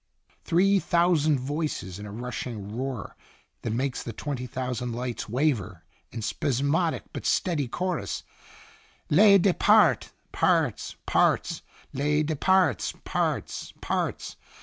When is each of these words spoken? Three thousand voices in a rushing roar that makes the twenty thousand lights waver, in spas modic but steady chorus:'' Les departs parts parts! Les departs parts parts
Three 0.45 0.79
thousand 0.79 1.39
voices 1.39 1.99
in 1.99 2.07
a 2.07 2.11
rushing 2.11 2.75
roar 2.75 3.15
that 3.61 3.69
makes 3.69 4.01
the 4.01 4.11
twenty 4.11 4.47
thousand 4.47 4.93
lights 4.93 5.29
waver, 5.29 5.83
in 6.11 6.23
spas 6.23 6.63
modic 6.63 7.03
but 7.13 7.23
steady 7.23 7.67
chorus:'' 7.67 8.23
Les 9.11 9.37
departs 9.37 10.11
parts 10.31 10.95
parts! 11.05 11.61
Les 11.93 12.23
departs 12.23 12.95
parts 13.05 13.73
parts 13.79 14.37